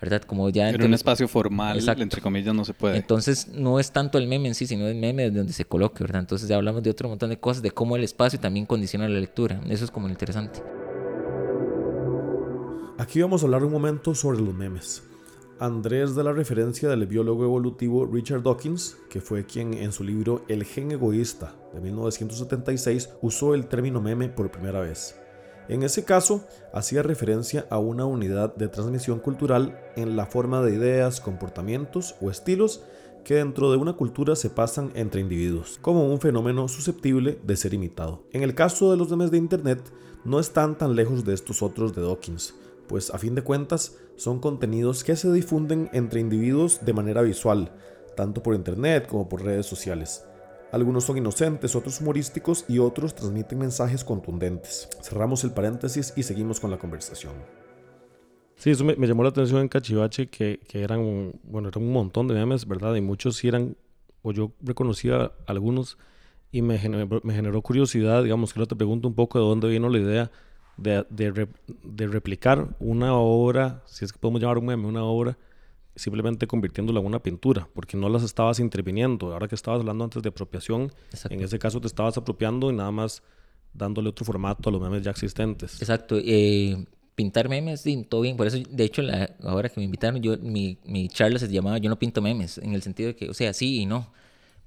[0.00, 0.22] ¿Verdad?
[0.22, 2.02] Como ya en un espacio formal, Exacto.
[2.02, 2.96] entre comillas, no se puede.
[2.96, 6.04] Entonces, no es tanto el meme en sí, sino el meme de donde se coloque,
[6.04, 6.20] ¿verdad?
[6.20, 9.18] Entonces, ya hablamos de otro montón de cosas, de cómo el espacio también condiciona la
[9.18, 9.60] lectura.
[9.68, 10.62] Eso es como lo interesante.
[12.98, 15.02] Aquí vamos a hablar un momento sobre los memes.
[15.60, 20.44] Andrés da la referencia del biólogo evolutivo Richard Dawkins, que fue quien en su libro
[20.48, 25.16] El gen egoísta de 1976 usó el término meme por primera vez.
[25.68, 30.74] En ese caso, hacía referencia a una unidad de transmisión cultural en la forma de
[30.74, 32.82] ideas, comportamientos o estilos
[33.22, 37.74] que dentro de una cultura se pasan entre individuos, como un fenómeno susceptible de ser
[37.74, 38.24] imitado.
[38.32, 39.82] En el caso de los memes de Internet,
[40.24, 42.54] no están tan lejos de estos otros de Dawkins,
[42.86, 47.72] pues a fin de cuentas son contenidos que se difunden entre individuos de manera visual,
[48.16, 50.24] tanto por Internet como por redes sociales.
[50.70, 54.88] Algunos son inocentes, otros humorísticos y otros transmiten mensajes contundentes.
[55.02, 57.32] Cerramos el paréntesis y seguimos con la conversación.
[58.56, 61.84] Sí, eso me, me llamó la atención en Cachivache, que, que, eran, un, bueno, eran
[61.84, 62.94] un montón de memes, ¿verdad?
[62.96, 63.76] Y muchos sí eran,
[64.22, 65.96] o yo reconocía algunos
[66.50, 69.68] y me generó, me generó curiosidad, digamos, que ahora te pregunto un poco de dónde
[69.68, 70.30] vino la idea
[70.76, 71.48] de, de,
[71.82, 75.38] de replicar una obra, si es que podemos llamar un meme, una obra,
[75.96, 79.32] simplemente convirtiéndola en una pintura, porque no las estabas interviniendo.
[79.32, 81.34] Ahora que estabas hablando antes de apropiación, Exacto.
[81.34, 83.22] en ese caso te estabas apropiando y nada más
[83.72, 85.80] dándole otro formato a los memes ya existentes.
[85.80, 86.16] Exacto.
[86.18, 88.36] Eh, pintar memes, sí, todo bien.
[88.36, 91.78] Por eso, de hecho, la, ahora que me invitaron, yo, mi, mi charla se llamaba
[91.78, 94.12] Yo no pinto memes, en el sentido de que, o sea, sí y no.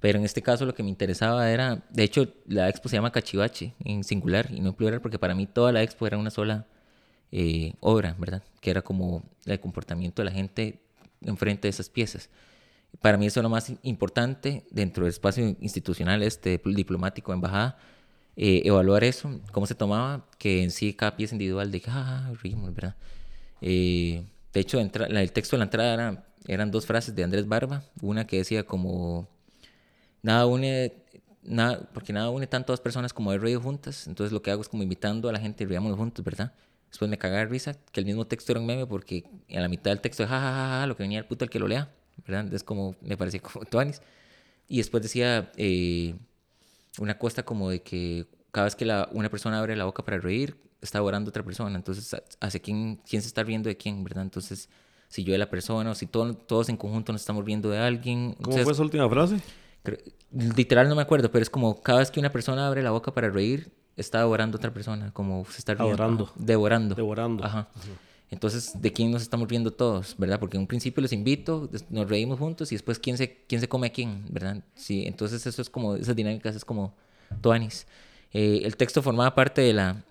[0.00, 3.12] Pero en este caso lo que me interesaba era, de hecho, la expo se llama
[3.12, 6.30] Cachivache, en singular y no en plural, porque para mí toda la expo era una
[6.30, 6.66] sola
[7.30, 8.42] eh, obra, ¿verdad?
[8.60, 10.82] Que era como el comportamiento de la gente
[11.26, 12.28] enfrente de esas piezas.
[13.00, 17.78] Para mí eso es lo más importante dentro del espacio institucional este diplomático, embajada,
[18.36, 22.74] eh, evaluar eso, cómo se tomaba, que en sí cada pieza individual de, ah, rimos,
[22.74, 22.96] ¿verdad?
[23.60, 27.46] Eh, de hecho, entra- el texto de la entrada era- eran dos frases de Andrés
[27.48, 27.84] Barba.
[28.02, 29.28] Una que decía como,
[30.22, 30.92] nada une,
[31.42, 34.06] nada, porque nada une tanto a dos personas como he reído juntas.
[34.06, 36.52] Entonces lo que hago es como invitando a la gente, riámonos juntos, ¿verdad?
[36.92, 39.68] Después me cagaba de risa que el mismo texto era un meme porque en la
[39.68, 41.66] mitad del texto, ja, ja, ja, ja, lo que venía el puto el que lo
[41.66, 41.90] lea,
[42.26, 42.42] ¿verdad?
[42.42, 44.00] Entonces como, me parecía como tuanis.
[44.68, 46.14] Y después decía eh,
[46.98, 50.18] una cosa como de que cada vez que la, una persona abre la boca para
[50.18, 51.74] reír, está orando otra persona.
[51.76, 54.22] Entonces, ¿hace quién, quién se está riendo de quién, verdad?
[54.24, 54.68] Entonces,
[55.08, 57.78] si yo de la persona o si todo- todos en conjunto nos estamos riendo de
[57.78, 58.32] alguien.
[58.34, 59.38] ¿Cómo Entonces, fue esa última frase?
[59.82, 59.98] Creo-
[60.32, 63.12] Literal no me acuerdo, pero es como cada vez que una persona abre la boca
[63.14, 65.88] para reír, está devorando a otra persona, como se está riendo.
[65.94, 66.24] Adorando.
[66.24, 66.94] Ajá, Devorando.
[66.94, 67.44] Devorando.
[67.44, 67.68] Ajá.
[68.30, 70.40] Entonces, ¿de quién nos estamos riendo todos, verdad?
[70.40, 73.68] Porque en un principio los invito, nos reímos juntos y después quién se, quién se
[73.68, 74.62] come a quién, ¿verdad?
[74.74, 76.94] Sí, entonces eso es como, esas dinámicas es como
[77.42, 77.86] Tuanis.
[78.32, 80.02] Eh, el texto formaba parte de la,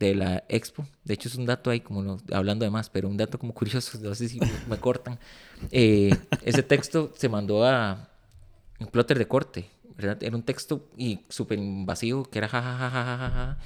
[0.00, 0.84] de la expo.
[1.04, 3.54] De hecho, es un dato ahí, como no- hablando de más, pero un dato como
[3.54, 5.20] curioso, no sé si me cortan.
[5.70, 6.10] Eh,
[6.42, 8.08] ese texto se mandó a
[8.80, 9.70] un plotter de corte,
[10.04, 13.58] Era un texto y súper invasivo, que era jajajajajaja.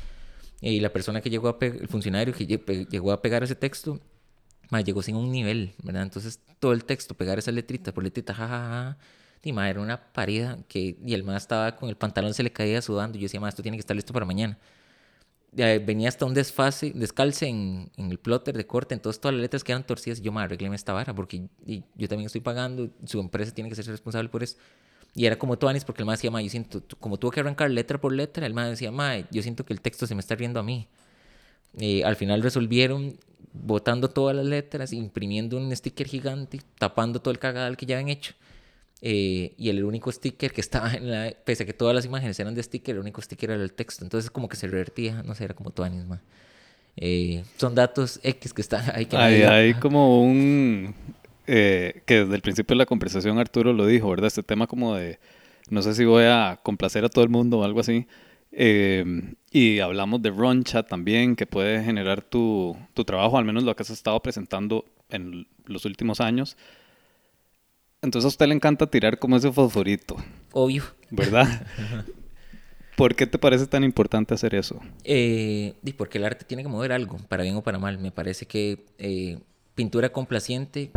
[0.61, 4.01] Y la persona que llegó a el funcionario que llegó a pegar ese texto,
[4.85, 5.75] llegó sin un nivel.
[5.87, 8.99] Entonces todo el texto, pegar esa letrita por letrita, jajaja.
[9.43, 12.51] Y ma, era una parida que, y el más estaba con el pantalón se le
[12.51, 13.19] caía sudando.
[13.19, 14.59] Y yo decía, ma, esto tiene que estar listo para mañana.
[15.53, 19.63] Venía hasta un desfase, descalce en, en el plotter de corte, entonces todas las letras
[19.63, 20.21] quedan torcidas.
[20.21, 23.77] Yo, ma, arregleme esta vara, porque y yo también estoy pagando, su empresa tiene que
[23.77, 24.57] ser responsable por eso.
[25.15, 27.41] Y era como Tuanis, porque el más decía, ma, yo siento, tu- como tuvo que
[27.41, 30.21] arrancar letra por letra, el más decía, ma, yo siento que el texto se me
[30.21, 30.89] está riendo a mí.
[31.79, 33.17] Eh, al final resolvieron
[33.53, 38.09] botando todas las letras, imprimiendo un sticker gigante, tapando todo el cagadal que ya habían
[38.09, 38.35] hecho.
[39.03, 41.33] Eh, y el único sticker que estaba en la.
[41.45, 44.03] Pese a que todas las imágenes eran de sticker, el único sticker era el texto.
[44.05, 46.21] Entonces, como que se revertía, no sé, era como Tuanis, ma.
[46.97, 50.95] Eh, son datos X que están ahí que hay como un...
[51.47, 54.27] eh, que desde el principio de la conversación Arturo lo dijo, ¿verdad?
[54.27, 55.19] Este tema como de...
[55.71, 58.07] No sé si voy a complacer a todo el mundo o algo así.
[58.53, 59.05] Eh,
[59.51, 63.83] y hablamos de roncha también, que puede generar tu, tu trabajo, al menos lo que
[63.83, 66.57] has estado presentando en los últimos años.
[68.03, 70.17] Entonces a usted le encanta tirar como ese fosforito,
[70.53, 70.85] Obvio.
[71.11, 71.67] ¿verdad?
[72.97, 74.81] ¿Por qué te parece tan importante hacer eso?
[75.03, 77.99] Eh, porque el arte tiene que mover algo, para bien o para mal.
[77.99, 79.39] Me parece que eh,
[79.75, 80.91] pintura complaciente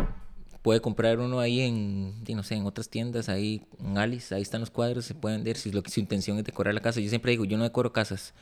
[0.62, 4.60] puede comprar uno ahí en, no sé, en otras tiendas, ahí en Alice, ahí están
[4.60, 7.00] los cuadros, se pueden ver si lo su intención es decorar la casa.
[7.00, 8.34] Yo siempre digo, yo no decoro casas,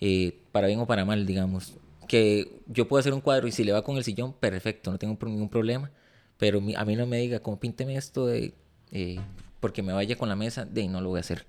[0.00, 1.74] eh, para bien o para mal, digamos.
[2.08, 4.98] Que yo puedo hacer un cuadro y si le va con el sillón, perfecto, no
[4.98, 5.90] tengo ningún problema.
[6.38, 8.54] Pero a mí no me diga, como pínteme esto de,
[8.90, 9.20] eh,
[9.60, 11.46] porque me vaya con la mesa, de no lo voy a hacer.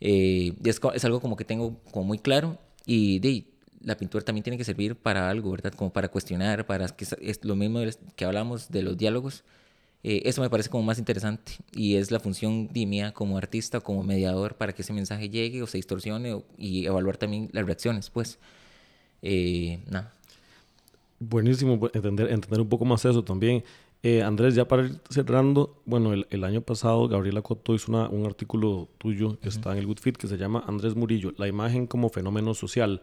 [0.00, 3.46] Eh, es, es algo como que tengo como muy claro y de,
[3.84, 5.72] la pintura también tiene que servir para algo, ¿verdad?
[5.74, 7.80] Como para cuestionar, para que es, lo mismo
[8.16, 9.44] que hablamos de los diálogos.
[10.02, 13.80] Eh, eso me parece como más interesante y es la función de mía como artista,
[13.80, 17.64] como mediador para que ese mensaje llegue o se distorsione o- y evaluar también las
[17.64, 18.38] reacciones, pues.
[19.22, 20.12] Eh, nada.
[21.20, 23.64] Buenísimo bu- entender, entender un poco más eso también.
[24.02, 28.08] Eh, Andrés, ya para ir cerrando, bueno, el, el año pasado Gabriela Coto hizo una-
[28.08, 31.48] un artículo tuyo que está en el Good Fit que se llama Andrés Murillo, la
[31.48, 33.02] imagen como fenómeno social.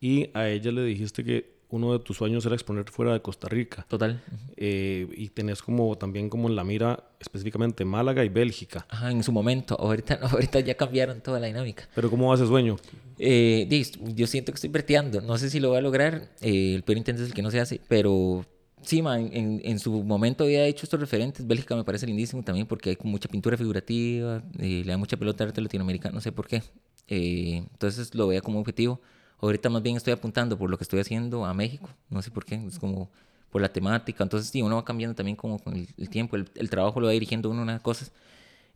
[0.00, 3.48] Y a ella le dijiste que uno de tus sueños era exponer fuera de Costa
[3.48, 3.86] Rica.
[3.88, 4.20] Total.
[4.56, 8.86] Eh, y tenés como también como en la mira específicamente Málaga y Bélgica.
[8.88, 9.76] Ajá, en su momento.
[9.78, 11.88] Ahorita, ahorita ya cambiaron toda la dinámica.
[11.94, 12.76] Pero ¿cómo va ese sueño?
[13.18, 13.68] Eh,
[14.14, 15.20] yo siento que estoy breteando.
[15.20, 16.30] No sé si lo voy a lograr.
[16.40, 17.80] Eh, el peor intento es el que no se hace.
[17.86, 18.44] Pero
[18.82, 21.46] sí, ma, en, en- su momento había hecho estos referentes.
[21.46, 24.42] Bélgica me parece lindísimo también porque hay mucha pintura figurativa.
[24.58, 26.14] eh, le da mucha pelota al arte latinoamericano.
[26.16, 26.64] No sé por qué.
[27.06, 29.00] Eh, entonces lo veía como objetivo.
[29.40, 31.88] Ahorita más bien estoy apuntando por lo que estoy haciendo a México.
[32.08, 32.56] No sé por qué.
[32.56, 33.10] Es como
[33.50, 34.22] por la temática.
[34.22, 36.36] Entonces sí, uno va cambiando también como con el, el tiempo.
[36.36, 38.12] El, el trabajo lo va dirigiendo uno a unas cosas.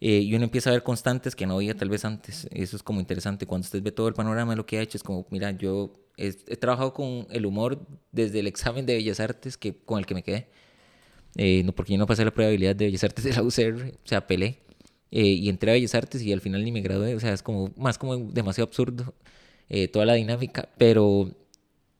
[0.01, 2.49] Eh, y uno empieza a ver constantes que no veía tal vez antes.
[2.51, 3.47] Eso es como interesante.
[3.47, 5.93] Cuando usted ve todo el panorama de lo que ha hecho, es como, mira, yo
[6.17, 10.07] he, he trabajado con el humor desde el examen de Bellas Artes que, con el
[10.07, 10.49] que me quedé.
[11.37, 14.07] Eh, no, porque yo no pasé la habilidad de Bellas Artes de la UCR, o
[14.07, 14.61] sea, pelé.
[15.11, 17.15] Eh, y entré a Bellas Artes y al final ni me gradué.
[17.15, 19.15] O sea, es como más como demasiado absurdo
[19.69, 20.69] eh, toda la dinámica.
[20.79, 21.31] Pero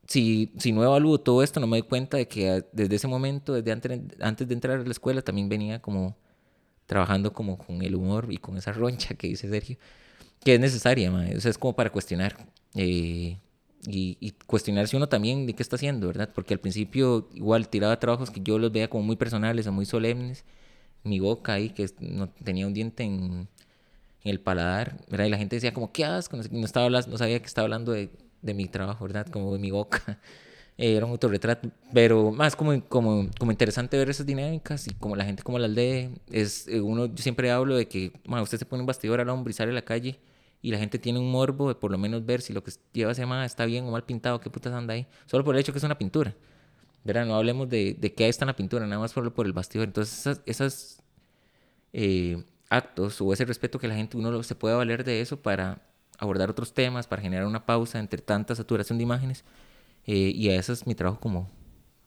[0.07, 3.55] si, si no evalúo todo esto, no me doy cuenta de que desde ese momento,
[3.55, 6.17] desde antes, antes de entrar a la escuela, también venía como
[6.87, 9.79] trabajando como con el humor y con esa roncha que dice Sergio,
[10.45, 11.37] que es necesaria, mae.
[11.37, 12.49] o sea, es como para cuestionar.
[12.75, 13.39] eh,
[13.87, 16.31] y, y cuestionarse uno también de qué está haciendo, ¿verdad?
[16.35, 19.87] Porque al principio igual tiraba trabajos que yo los veía como muy personales o muy
[19.87, 20.45] solemnes.
[21.05, 23.49] Mi boca ahí, que no tenía un diente en,
[24.25, 25.27] en el paladar, ¿verdad?
[25.27, 26.37] Y la gente decía como, ¿qué asco?
[26.51, 28.11] No, estaba no sabía que estaba hablando de,
[28.43, 29.27] de mi trabajo, ¿verdad?
[29.29, 30.19] Como de mi boca.
[30.77, 35.15] Eh, era un autorretrato, pero más como, como, como interesante ver esas dinámicas y como
[35.15, 36.11] la gente como las lee.
[36.33, 39.29] Es, eh, uno, yo siempre hablo de que ma, usted se pone un bastidor al
[39.29, 40.19] hombro y sale a la calle
[40.63, 43.13] y la gente tiene un morbo de por lo menos ver si lo que lleva
[43.13, 45.71] ese man está bien o mal pintado, qué putas anda ahí, solo por el hecho
[45.73, 46.35] que es una pintura.
[47.05, 47.27] ¿verdad?
[47.27, 49.87] No hablemos de, de qué está en la pintura, nada más solo por el bastidor.
[49.87, 51.03] Entonces, esas, esas
[51.93, 52.43] eh,
[52.77, 55.83] actos o ese respeto que la gente, uno se puede valer de eso para
[56.19, 59.45] abordar otros temas, para generar una pausa entre tanta saturación de imágenes.
[60.07, 61.51] Eh, y a eso es mi trabajo como,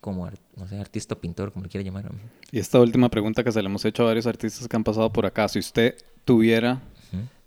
[0.01, 2.11] como no sé, artista o pintor, como lo quiera llamar.
[2.51, 5.11] Y esta última pregunta que se le hemos hecho a varios artistas que han pasado
[5.11, 6.81] por acá, si usted tuviera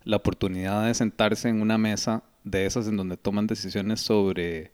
[0.04, 4.72] la oportunidad de sentarse en una mesa de esas en donde toman decisiones sobre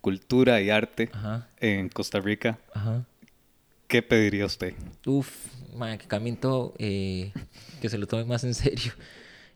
[0.00, 1.10] cultura y arte
[1.58, 2.58] en Costa Rica,
[3.88, 4.74] ¿qué pediría usted?
[5.04, 5.28] Uf,
[5.98, 7.32] que cambien todo, eh,
[7.80, 8.92] que se lo tomen más en serio.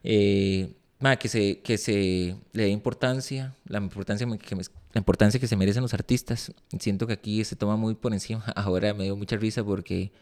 [0.02, 0.74] Eh,
[1.18, 5.82] que, se, que se le dé importancia, la importancia que, la importancia que se merecen
[5.82, 6.52] los artistas.
[6.78, 8.44] Siento que aquí se toma muy por encima.
[8.56, 10.12] Ahora me dio mucha risa porque,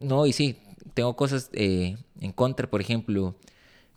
[0.00, 0.56] no, y sí,
[0.94, 3.34] tengo cosas eh, en contra, por ejemplo,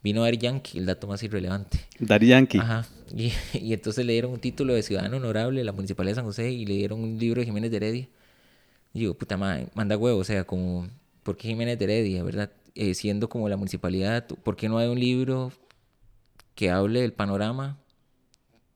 [0.03, 1.79] vino Dari Yankee, el dato más irrelevante.
[1.99, 2.59] Dari Yankee.
[2.59, 2.87] Ajá.
[3.15, 6.25] Y, y, entonces le dieron un título de ciudadano honorable a la Municipalidad de San
[6.25, 8.09] José y le dieron un libro de Jiménez de Heredia.
[8.93, 10.87] Y digo, puta madre, manda huevo, o sea, como,
[11.23, 12.51] ¿por qué Jiménez de Heredia, verdad?
[12.75, 15.51] Eh, siendo como la municipalidad, ¿por qué no hay un libro
[16.55, 17.77] que hable del panorama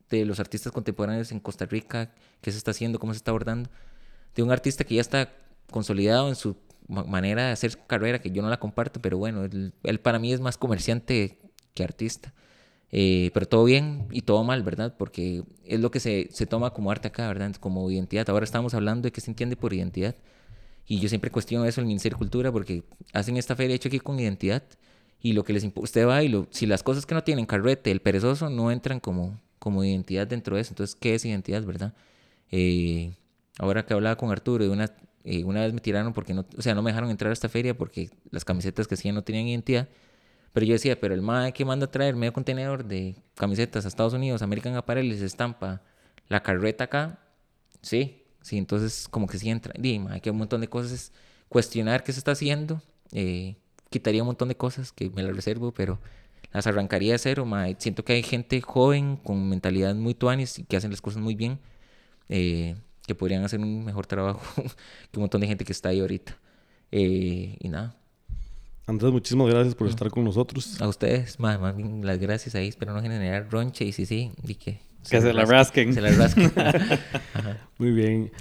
[0.10, 3.70] de los artistas contemporáneos en Costa Rica, qué se está haciendo, cómo se está abordando?
[4.36, 5.34] De un artista que ya está
[5.70, 6.56] consolidado en su
[6.88, 10.42] manera de hacer carrera, que yo no la comparto, pero bueno, él, para mí es
[10.42, 11.40] más comerciante
[11.74, 12.34] que artista.
[12.92, 14.96] Eh, pero todo bien y todo mal, ¿verdad?
[14.98, 17.56] Porque es lo que se, se, toma como arte acá, ¿verdad?
[17.60, 18.30] Como identidad.
[18.30, 20.16] Ahora estamos hablando de qué se entiende por identidad.
[20.88, 23.88] Y yo siempre cuestiono eso en el Ministerio de Cultura porque hacen esta feria hecho
[23.88, 24.64] aquí con identidad.
[25.22, 27.92] Y lo que les usted va y lo, si las cosas que no tienen carrete,
[27.92, 30.72] el perezoso, no entran como, como identidad dentro de eso.
[30.72, 31.94] Entonces, ¿qué es identidad, verdad?
[32.52, 33.14] Eh,
[33.60, 34.92] ahora que hablaba con Arturo, una
[35.24, 37.50] eh, una vez me tiraron porque no, o sea, no me dejaron entrar a esta
[37.50, 39.88] feria porque las camisetas que hacían no tenían identidad.
[40.54, 43.88] Pero yo decía, pero el MAE que manda a traer medio contenedor de camisetas a
[43.88, 45.82] Estados Unidos, American Apparel, les estampa
[46.28, 47.20] la carreta acá.
[47.82, 49.74] Sí, sí, entonces como que sí entra.
[49.78, 51.12] Dime, hay que un montón de cosas.
[51.50, 52.82] Cuestionar qué se está haciendo.
[53.12, 53.56] Eh,
[53.90, 56.00] quitaría un montón de cosas que me las reservo, pero
[56.54, 57.46] las arrancaría de cero.
[57.46, 57.76] mae.
[57.80, 61.36] Siento que hay gente joven con mentalidad muy tuanis y que hacen las cosas muy
[61.36, 61.60] bien.
[62.30, 64.42] Eh, que podrían hacer un mejor trabajo
[65.12, 66.38] que un montón de gente que está ahí ahorita.
[66.92, 68.01] Eh, y nada.
[68.88, 70.82] Andrés, muchísimas gracias por estar con nosotros.
[70.82, 72.68] A ustedes, más, más bien las gracias ahí.
[72.68, 74.80] Espero no generar ronche y sí, sí, y que...
[75.04, 75.94] Se que se la rasquen.
[75.94, 76.52] Se la rasquen.
[77.78, 78.32] Muy bien.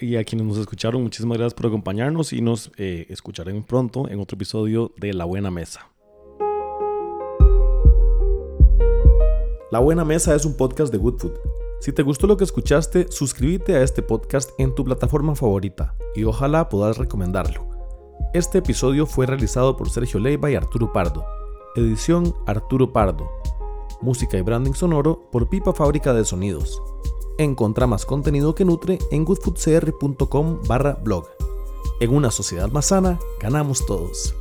[0.00, 4.20] Y a quienes nos escucharon, muchísimas gracias por acompañarnos y nos eh, escucharán pronto en
[4.20, 5.88] otro episodio de La Buena Mesa.
[9.72, 13.06] La Buena Mesa es un podcast de Good Food si te gustó lo que escuchaste,
[13.10, 17.75] suscríbete a este podcast en tu plataforma favorita y ojalá puedas recomendarlo.
[18.32, 21.24] Este episodio fue realizado por Sergio Leiva y Arturo Pardo.
[21.74, 23.30] Edición Arturo Pardo.
[24.02, 26.82] Música y branding sonoro por Pipa Fábrica de Sonidos.
[27.38, 31.26] Encontra más contenido que nutre en goodfoodcr.com barra blog.
[32.00, 34.34] En una sociedad más sana, ganamos todos.